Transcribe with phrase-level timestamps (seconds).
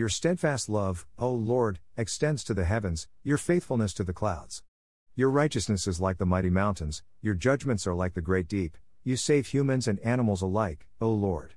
[0.00, 4.62] Your steadfast love, O Lord, extends to the heavens, your faithfulness to the clouds.
[5.14, 9.16] Your righteousness is like the mighty mountains, your judgments are like the great deep, you
[9.16, 11.52] save humans and animals alike, O Lord.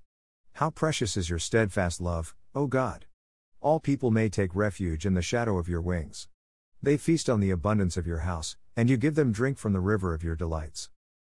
[0.56, 3.06] How precious is your steadfast love, O God!
[3.62, 6.28] All people may take refuge in the shadow of your wings.
[6.82, 9.80] They feast on the abundance of your house, and you give them drink from the
[9.80, 10.90] river of your delights.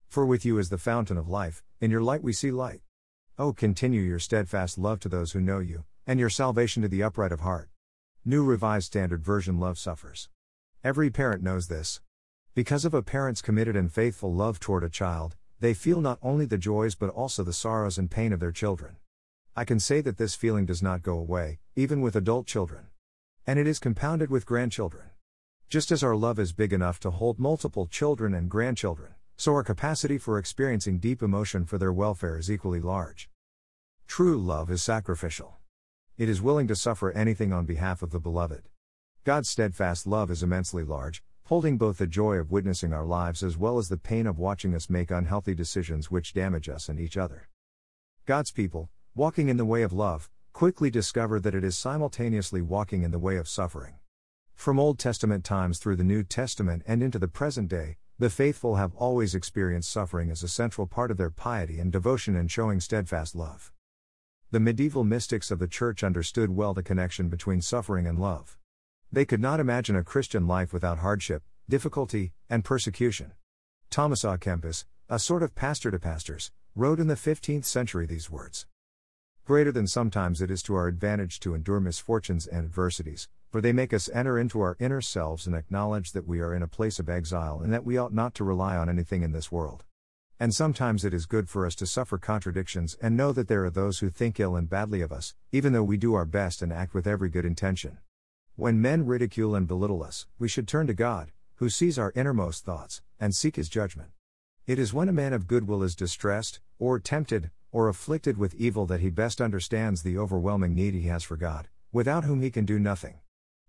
[0.08, 2.82] For with you is the fountain of life, in your light we see light.
[3.40, 7.04] O continue your steadfast love to those who know you, and your salvation to the
[7.04, 7.70] upright of heart.
[8.26, 10.28] New Revised Standard Version Love suffers.
[10.84, 12.02] Every parent knows this.
[12.56, 16.48] Because of a parent's committed and faithful love toward a child, they feel not only
[16.48, 18.96] the joys but also the sorrows and pain of their children.
[19.56, 22.88] I can say that this feeling does not go away, even with adult children.
[23.46, 25.12] And it is compounded with grandchildren.
[25.70, 29.64] Just as our love is big enough to hold multiple children and grandchildren, so our
[29.64, 33.30] capacity for experiencing deep emotion for their welfare is equally large.
[34.08, 35.59] True love is sacrificial.
[36.20, 38.68] It is willing to suffer anything on behalf of the beloved.
[39.24, 43.58] God's steadfast love is immensely large, holding both the joy of witnessing our lives as
[43.58, 47.16] well as the pain of watching us make unhealthy decisions which damage us and each
[47.16, 47.48] other.
[48.26, 53.04] God's people, walking in the way of love, quickly discover that it is simultaneously walking
[53.04, 53.94] in the way of suffering.
[54.56, 58.76] From Old Testament times through the New Testament and into the present day, the faithful
[58.76, 62.82] have always experienced suffering as a central part of their piety and devotion in showing
[62.82, 63.72] steadfast love.
[64.52, 68.58] The medieval mystics of the Church understood well the connection between suffering and love.
[69.12, 73.34] They could not imagine a Christian life without hardship, difficulty, and persecution.
[73.92, 78.32] Thomas à Kempis, a sort of pastor to pastors, wrote in the 15th century these
[78.32, 78.66] words
[79.46, 83.72] Greater than sometimes it is to our advantage to endure misfortunes and adversities, for they
[83.72, 86.98] make us enter into our inner selves and acknowledge that we are in a place
[86.98, 89.84] of exile and that we ought not to rely on anything in this world.
[90.42, 93.70] And sometimes it is good for us to suffer contradictions and know that there are
[93.70, 96.72] those who think ill and badly of us, even though we do our best and
[96.72, 97.98] act with every good intention.
[98.56, 102.64] When men ridicule and belittle us, we should turn to God, who sees our innermost
[102.64, 104.12] thoughts, and seek his judgment.
[104.66, 108.86] It is when a man of goodwill is distressed, or tempted, or afflicted with evil
[108.86, 112.64] that he best understands the overwhelming need he has for God, without whom he can
[112.64, 113.20] do nothing.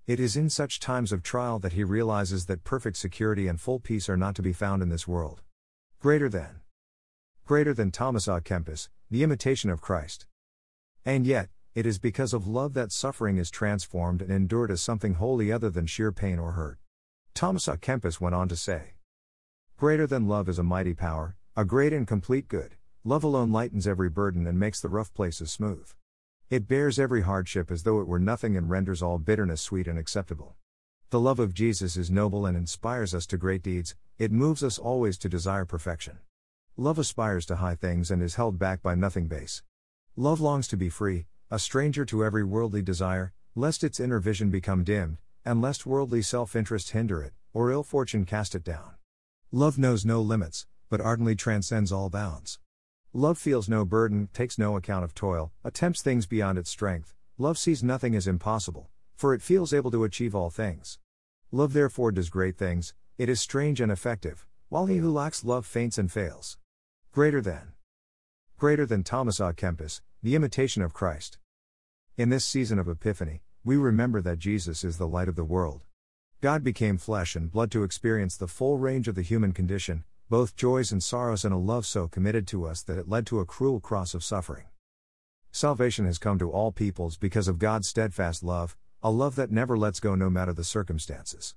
[0.07, 3.81] It is in such times of trial that he realizes that perfect security and full
[3.81, 5.43] peace are not to be found in this world.
[6.01, 6.63] Greater than.
[7.45, 10.25] Greater than Thomas à Kempis, the imitation of Christ.
[11.05, 15.17] And yet, it is because of love that suffering is transformed and endured as something
[15.17, 16.79] wholly other than sheer pain or hurt.
[17.35, 18.95] Thomas à Kempis went on to say
[19.77, 22.77] Greater than love is a mighty power, a great and complete good.
[23.05, 25.93] Love alone lightens every burden and makes the rough places smooth.
[26.49, 29.99] It bears every hardship as though it were nothing and renders all bitterness sweet and
[29.99, 30.57] acceptable.
[31.11, 34.79] The love of Jesus is noble and inspires us to great deeds, it moves us
[34.79, 36.19] always to desire perfection.
[36.77, 39.63] Love aspires to high things and is held back by nothing base.
[40.15, 44.51] Love longs to be free, a stranger to every worldly desire, lest its inner vision
[44.51, 48.93] become dimmed, and lest worldly self interest hinder it, or ill fortune cast it down.
[49.51, 52.59] Love knows no limits, but ardently transcends all bounds.
[53.15, 57.15] Love feels no burden, takes no account of toil, attempts things beyond its strength.
[57.39, 60.99] Love sees nothing as impossible, for it feels able to achieve all things.
[61.51, 65.67] Love therefore does great things, it is strange and effective, while he who lacks love
[65.67, 66.57] faints and fails.
[67.13, 67.75] Greater than.
[68.57, 71.37] Greater than Thomas à Kempis, the imitation of Christ.
[72.17, 75.85] In this season of Epiphany, we remember that Jesus is the light of the world.
[76.41, 80.57] God became flesh and blood to experience the full range of the human condition, both
[80.57, 83.45] joys and sorrows, and a love so committed to us that it led to a
[83.45, 84.65] cruel cross of suffering.
[85.53, 89.77] Salvation has come to all peoples because of God's steadfast love, a love that never
[89.77, 91.55] lets go no matter the circumstances.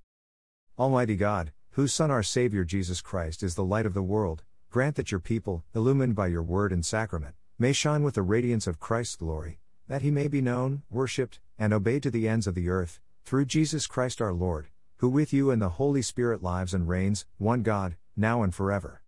[0.80, 4.96] Almighty God, whose Son our Savior Jesus Christ is the light of the world, grant
[4.96, 8.80] that your people, illumined by your word and sacrament, may shine with the radiance of
[8.80, 12.70] Christ's glory, that he may be known, worshipped, and obeyed to the ends of the
[12.70, 16.90] earth, through Jesus Christ our Lord, who with you and the Holy Spirit lives and
[16.90, 19.04] reigns, one God, now and forever.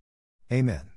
[0.52, 0.95] Amen.